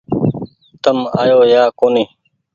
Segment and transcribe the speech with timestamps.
[0.83, 2.09] تم آيو يا ڪونيٚ